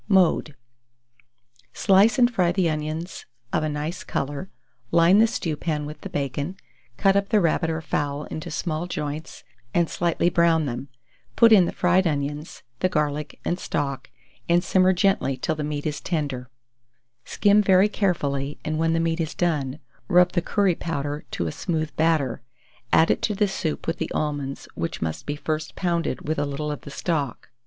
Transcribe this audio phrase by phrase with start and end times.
[0.07, 0.55] Mode.
[1.73, 4.49] =Slice and fry the onions of a nice colour;
[4.89, 6.57] line the stewpan with the bacon;
[6.97, 9.43] cut up the rabbit or fowl into small joints,
[9.75, 10.87] and slightly brown them;
[11.35, 14.09] put in the fried onions, the garlic, and stock,
[14.49, 16.49] and simmer gently till the meat is tender;
[17.23, 19.77] skim very carefully, and when the meat is done,
[20.07, 22.41] rub the curry powder to a smooth batter;
[22.91, 26.45] add it to the soup with the almonds, which must be first pounded with a
[26.47, 27.51] little of the stock.